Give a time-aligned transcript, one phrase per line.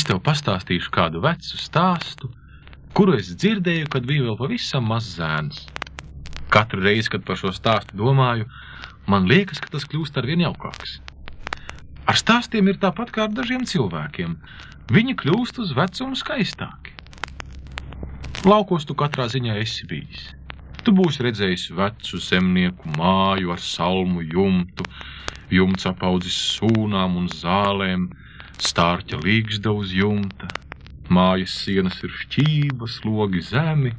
[0.00, 2.30] Es tev pastāstīšu kādu vecu stāstu,
[2.96, 5.58] kuru es dzirdēju, kad biju vēl pavisam mazs zēns.
[6.54, 8.46] Katru reizi, kad par šo stāstu domāju,
[9.12, 10.94] man liekas, ka tas kļūst ar vien jaukāks.
[12.08, 14.38] Ar stāstiem ir tāpat kā ar dažiem cilvēkiem.
[14.88, 16.96] Viņi kļūst uz vecumu skaistāki.
[18.48, 20.30] Laukos tu katrā ziņā esi bijis.
[20.80, 24.88] Tu būsi redzējis vecu zemnieku māju ar salmu jumtu,
[25.52, 28.08] jumts apaudzis sūnām un zālēm,
[28.64, 30.48] stārķa līgzda uz jumta,
[31.10, 33.92] mājas sienas ir šķības, logi zemi,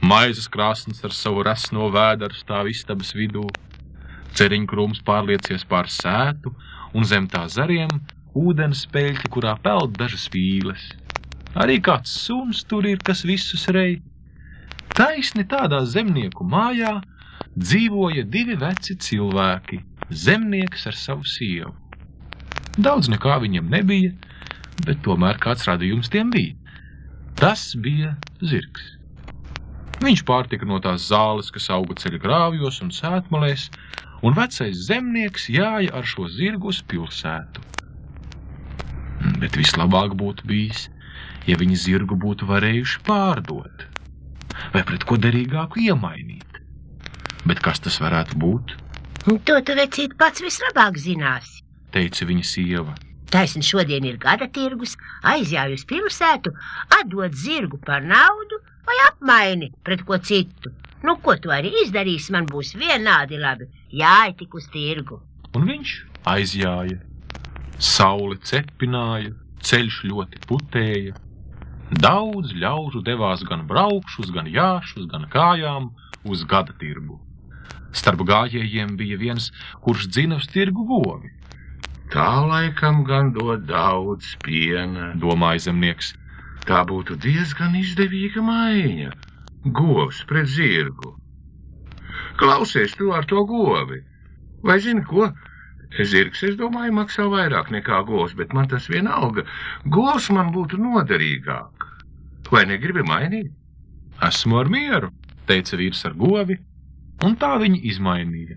[0.00, 3.44] maizes krāsnes ar savu resno vēderu stāv istabas vidū,
[4.38, 6.54] ceriņkrūms pārliecies pār sētu,
[6.94, 7.90] un zem tā zariem
[8.38, 10.92] ūdens peļķa, kurā peld dažas vīles.
[11.58, 13.98] Arī kāds suns tur ir, kas visus rei.
[14.94, 16.98] Taisni tādā zemnieku mājā
[17.58, 19.82] dzīvoja divi veci cilvēki-
[20.24, 21.74] zemnieks ar savu sievu.
[22.78, 24.12] Daudz nekā viņam nebija,
[24.86, 26.54] bet tomēr kāds radījums tiem bija.
[27.38, 28.94] Tas bija zirgs.
[29.98, 33.66] Viņš pārtika no tās zāles, kas auga ceļa grāvjos un sētmalēs,
[34.22, 37.66] un vecais zemnieks jāja ar šo zirgu uz pilsētu.
[39.42, 40.86] Bet vislabāk būtu bijis,
[41.50, 43.88] ja viņi zirgu būtu varējuši pārdot
[44.74, 46.60] vai pret ko derīgāku iemainīt.
[47.48, 48.74] Bet kas tas varētu būt?
[49.28, 51.57] To tu vecīt pats vislabāk zināsi,
[51.94, 52.96] teica viņa sieva.
[53.28, 54.96] Taisni šodien ir gada tirgus,
[55.32, 56.54] aizjāju uz pilsētu,
[57.00, 60.72] atdot zirgu par naudu vai apmaini pret ko citu.
[61.04, 65.20] Nu, ko tu arī izdarīsi, man būs vienādi labi, jāj tik uz tirgu.
[65.54, 65.94] Un viņš
[66.32, 66.98] aizjāja.
[67.78, 71.14] Saule cepināja, ceļš ļoti putēja,
[71.88, 75.88] Daudz ļaužu devās gan braukšus, gan jāšus, gan kājām
[76.28, 77.16] uz gada tirgu.
[77.96, 79.48] Starp gājējiem bija viens,
[79.80, 81.32] kurš dzina uz tirgu govi.
[82.12, 86.14] Tā laikam gan dod daudz piena, domāja zemnieks.
[86.68, 89.10] Tā būtu diezgan izdevīga maiņa.
[89.76, 91.12] Govs pret zirgu.
[92.40, 94.00] Klausies tu ar to govi.
[94.64, 95.28] Vai zini ko?
[95.98, 99.44] Zirgs, es domāju, maksā vairāk nekā govs, bet man tas vienalga.
[99.84, 101.86] Govs man būtu noderīgāk.
[102.52, 103.52] Vai negribi mainīt?
[104.24, 105.12] Esmu ar mieru,
[105.48, 106.56] teica vīrs ar govi,
[107.24, 108.56] un tā viņi izmainīja.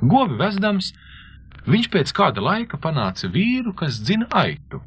[0.00, 0.92] Govi vezdams,
[1.66, 4.82] viņš pēc kāda laika panāca vīru, kas dzina aitu.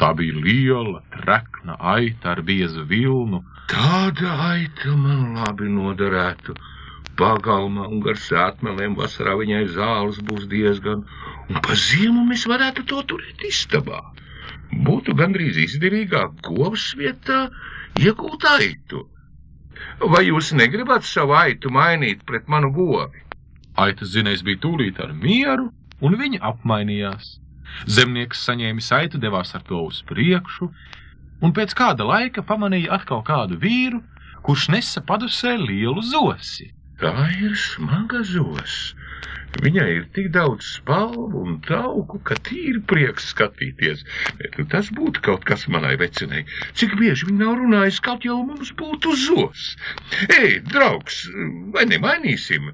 [0.00, 3.42] Tā bija liela, trekna aita ar biezu vilnu.
[3.72, 6.56] Tāda aita man labi noderētu.
[7.16, 11.06] Pagalmā un gar sētmeliem vasarā viņai zāles būs diezgan,
[11.48, 14.02] un pa ziemu mēs varētu to turēt istabā
[14.86, 17.46] būtu gandrīz izdevīgāk govs vietā
[18.00, 19.06] iegūt aitu.
[20.00, 23.22] Vai jūs negribat savu aitu mainīt pret manu govi?
[23.76, 27.36] Aitas zinējs bija tūlīt ar mieru, un viņi apmainījās.
[27.90, 30.70] Zemnieks saņēmis aitu, devās ar to uz priekšu,
[31.42, 34.02] un pēc kāda laika pamanīja atkal kādu vīru,
[34.46, 36.70] kurš nesa padusē lielu zosi.
[37.00, 37.12] Tā
[37.42, 38.94] ir smaga zosa.
[39.64, 44.02] Viņai ir tik daudz spalvu un tauku, ka tīri prieks skatīties.
[44.58, 46.42] Nu, tas būtu kaut kas manai vecinai.
[46.76, 49.64] Cik bieži viņa nav runājusi, kaut jau mums būtu zos.
[50.28, 51.22] Ej, draugs,
[51.72, 52.68] vai nemainīsim?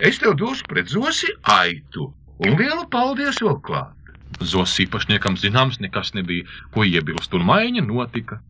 [0.00, 1.28] Es tev došu pret zosi
[1.58, 2.08] aitu
[2.40, 3.98] un lielu paldies vēl klāt.
[4.40, 8.40] Zos īpašniekam zināms nekas nebija, ko iebilst, un maiņa notika.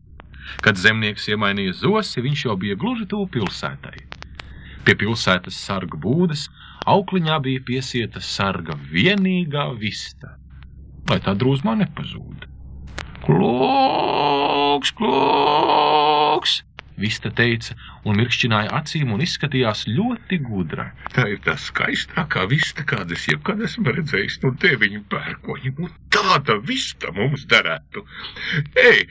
[0.63, 3.97] Kad zemnieks iemainīja zosi, viņš jau bija gluži tuvu pilsētai.
[4.83, 6.49] Pie pilsētas sarga būdas
[6.91, 10.33] Aukliņā bija piesieta sarga vienīgā vista,
[11.07, 12.47] lai tā drūzmā nepazūd.
[13.23, 16.02] Kloks, kloks!
[16.99, 17.73] Vista teica,
[18.05, 20.89] un mirkšķināja acīm un izskatījās ļoti gudra.
[21.15, 25.73] Tā ir tā skaistākā vista, kādas jebkad esmu redzējis no teviņu pērkoņa.
[25.79, 28.05] Nu, tāda vista mums derētu.
[28.77, 29.05] Ej,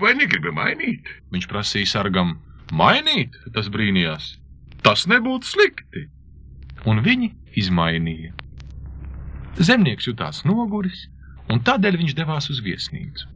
[0.00, 1.08] vai negribi mainīt?
[1.34, 2.38] Viņš prasīja sargam,
[2.72, 4.36] mainīt, tas brīnījās.
[4.86, 6.08] Tas nebūtu slikti
[6.86, 8.34] un viņi izmainīja.
[9.58, 11.08] Zemnieks jutās noguris,
[11.50, 13.26] un tādēļ viņš devās uz viesnīcu.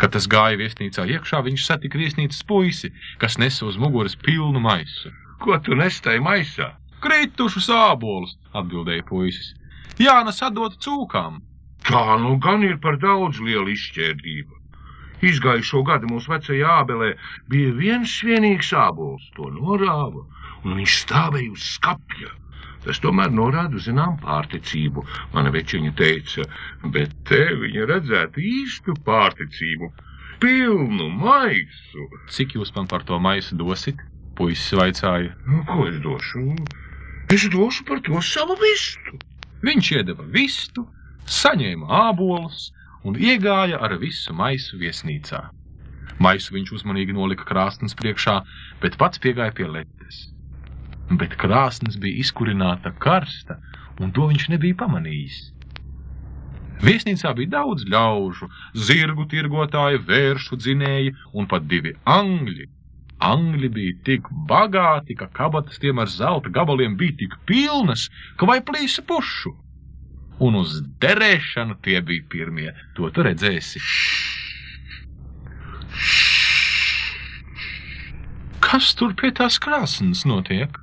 [0.00, 5.12] Kad tas gāja viesnīcā iekšā, viņš satika viesnīcas puisi, kas nesa uz muguras pilnu maisu.
[5.42, 6.72] Ko tu nestai maisā?
[7.04, 9.54] Kritušu sābolus, atbildēja puisis.
[10.00, 11.40] Jānas atdot cūkām.
[11.86, 14.56] Tā nu gan ir par daudz liela izšķērdība.
[15.24, 17.12] Izgājušo gadu mūsu vecajā ābelē
[17.52, 20.24] bija viens vienīgs ābols, to norāva,
[20.64, 22.32] un viņš stāvēja uz skapja.
[22.86, 25.02] Tas tomēr norāda zinām pārticību,
[25.34, 26.44] mana večiņa teica,
[26.94, 29.88] bet te viņa redzētu īstu pārticību,
[30.42, 32.06] pilnu maisu.
[32.30, 33.98] Cik jūs man par to maisu dosit?
[34.38, 35.32] Puisis vaicāja.
[35.48, 36.44] Nu, ko es došu?
[37.32, 39.18] Es došu par to savu vistu.
[39.66, 40.84] Viņš iedeva vistu,
[41.26, 42.68] saņēma ābolus
[43.02, 45.42] un iegāja ar visu maisu viesnīcā.
[46.22, 48.38] Maisu viņš uzmanīgi nolika krāsnes priekšā,
[48.84, 50.26] bet pats piegāja pie letes.
[51.10, 53.60] Bet krāsnes bija izkurināta karsta,
[54.02, 55.36] un to viņš nebija pamanījis.
[56.82, 62.66] Viesnīcā bija daudz ļaužu, zirgu tirgotāju, vēršu dzinēji un pat divi angļi.
[63.24, 68.58] Angļi bija tik bagāti, ka kabatas tiem ar zelta gabaliem bija tik pilnas, ka vai
[68.60, 69.54] plīsa pušu.
[70.44, 73.80] Un uz derēšanu tie bija pirmie, to tu redzēsi.
[78.60, 80.76] Kas tur pie tās krāsnes notiek?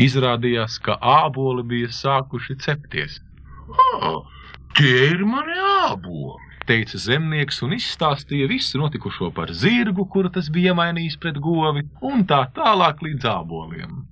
[0.00, 3.20] Izrādījās, ka āboli bija sākuši cepties.
[4.74, 5.54] Tie ir mani
[5.86, 6.40] āboli!
[6.68, 12.24] teica zemnieks un izstāstīja visu notikušo par zirgu, kuru tas bija iemainījis pret govi, un
[12.30, 14.02] tā tālāk līdz āboliem.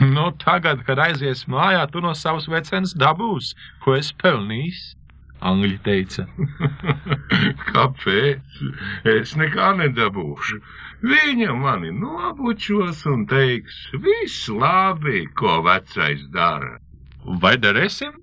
[0.00, 4.82] Nu, tagad, kad aizies mājā, tu no savas vecenas dabūs, ko es pelnījis,
[5.40, 6.26] Angļi teica.
[7.72, 8.58] Kāpēc?
[9.08, 10.58] Es nekā nedabūšu.
[11.00, 16.76] Viņa mani nobučos un teiks, viss labi, ko vecais dara.
[17.40, 18.18] Vai darēsim?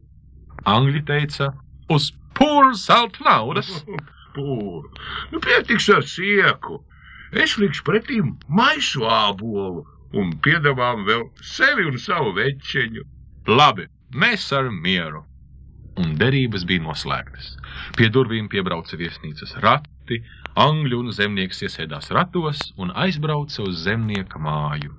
[0.69, 1.49] Angļi teica,
[1.89, 3.71] uz pūru zelta naudas.
[4.37, 4.91] Pūru.
[5.31, 6.83] Nu, pietiks ar sieku.
[7.33, 13.03] Es likšu pretī maisu ābolu un piedāvām vēl sevi un savu večeņu.
[13.49, 15.25] Labi, mēs ar mieru.
[16.01, 17.53] Un derības bija noslēgtas.
[17.97, 20.19] Pie durvīm piebrauca viesnīcas rati,
[20.57, 24.93] angļu un zemnieks iesēdās ratos un aizbrauca uz zemnieka māju.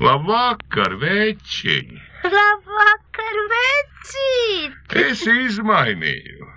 [0.00, 2.00] Labvakar, večiņi!
[2.24, 4.96] Labvakar, vecīt!
[5.04, 6.48] Es izmainīju.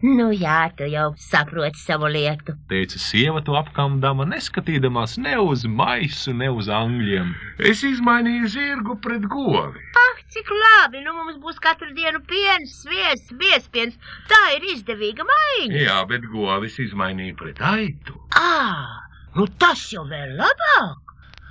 [0.00, 2.54] Nu jā, tu jau saproti savu lietu.
[2.70, 7.34] Teica sieva to apkamdama, neskatīdamās ne uz maisu, ne uz angļiem.
[7.70, 9.82] Es izmainīju zirgu pret govi.
[10.00, 11.04] Ah, cik labi!
[11.04, 14.00] Nu mums būs katru dienu piens, sviests, biespiens.
[14.32, 15.84] Tā ir izdevīga maiņa.
[15.84, 18.16] Jā, bet govis izmainīja pret aitu.
[18.40, 19.04] Ā,
[19.36, 21.09] nu tas jau vēl labāk.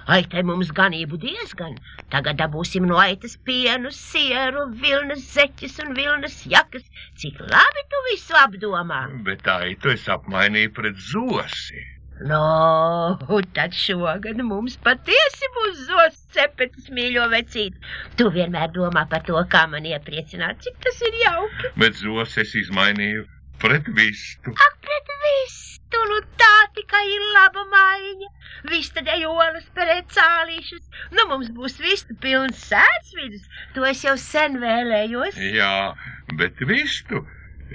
[0.09, 1.75] Aitai mums ganību diezgan.
[2.13, 6.87] Tagad dabūsim no aitas pienu, sieru, vilnas zeķes un vilnas jakas.
[7.21, 9.03] Cik labi tu visu apdomā.
[9.27, 11.85] Bet aitu es apmainīju pret zosi.
[12.31, 13.17] No,
[13.55, 17.77] tad šogad mums patiesi būs zos cepetis, mīļo vecīt.
[18.19, 21.71] Tu vienmēr domā par to, kā man iepriecināt, cik tas ir jauki.
[21.79, 23.23] Bet zosi es izmainīju
[23.61, 24.51] pret vistu.
[24.57, 28.29] Ak, pret vistu, nu tā tikai ir laba maiņa.
[28.69, 30.85] Vista dejolas pret cālīšus.
[31.15, 33.47] Nu, mums būs vistu pilns sēdsvidus.
[33.75, 35.39] To es jau sen vēlējos.
[35.55, 35.95] Jā,
[36.41, 37.23] bet vistu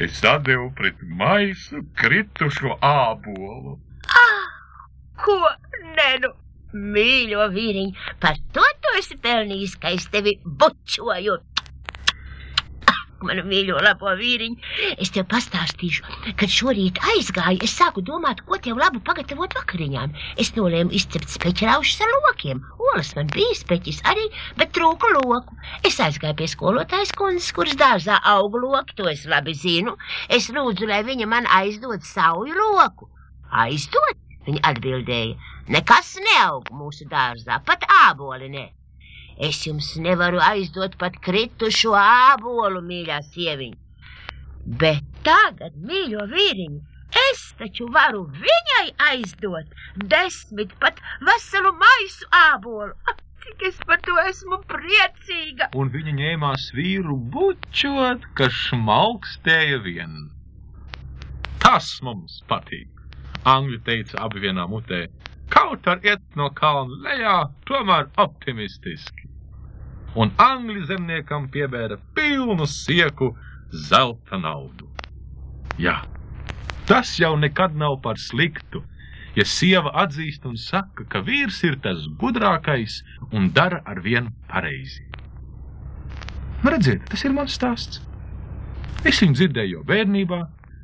[0.01, 3.79] es atdevu pret maisu kritušo ābolu.
[4.09, 4.49] Ah,
[5.25, 5.39] ko
[5.95, 6.35] nenu?
[6.75, 11.37] Mīļo vīriņ, par to tu esi pelnījis, ka es tevi bučoju.
[13.25, 14.59] Manu mīļo labo vīriņu,
[15.01, 16.05] es tev pastāstīšu,
[16.41, 20.13] kad šorīt aizgāju, es sāku domāt, ko tev labu pagatavot vakariņām.
[20.45, 22.61] Es nolēmu izcept speķraušus ar lokiem.
[22.91, 24.27] Olas man bija speķis arī,
[24.61, 25.57] bet trūku loku.
[25.89, 29.97] Es aizgāju pie skolotājas kundzes, kuras dārzā augu loki, to es labi zinu.
[30.29, 33.09] Es lūdzu, lai viņa man aizdod sauju loku.
[33.65, 34.21] Aizdod?
[34.45, 38.67] Viņa atbildēja, nekas neaug mūsu dārzā, pat āboli ne.
[39.39, 43.81] Es jums nevaru aizdot pat kritušo ābolu, mīļā sieviņa.
[44.83, 46.81] Bet tagad, mīļo vīriņu,
[47.31, 49.75] es taču varu viņai aizdot
[50.15, 52.95] desmit pat veselu maisu ābolu.
[53.45, 55.69] Cik es par to esmu priecīga!
[55.77, 60.15] Un viņa ņēmās vīru bučot, ka šmalkstēja vien.
[61.61, 62.89] Tas mums patīk!
[63.45, 65.03] Angļi teica abi vienā mutē.
[65.55, 67.35] Kaut ar iet no kalna lejā,
[67.69, 69.29] tomēr optimistiski.
[70.19, 73.33] Un angļu zemniekam piebēra pilnu sieku
[73.89, 74.91] zelta naudu.
[75.79, 76.01] Jā,
[76.87, 78.83] tas jau nekad nav par sliktu,
[79.35, 83.01] ja sieva atzīst un saka, ka vīrs ir tas gudrākais
[83.33, 85.03] un dara ar vienu pareizi.
[86.63, 88.01] Nu, redziet, tas ir mans stāsts.
[89.05, 90.39] Es viņu dzirdēju jau bērnībā,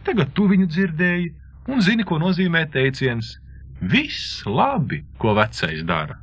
[0.04, 1.30] tagad tu viņu dzirdēji
[1.72, 3.38] un zini, ko nozīmē teiciens:
[3.80, 6.20] Viss labi, ko vecais dara.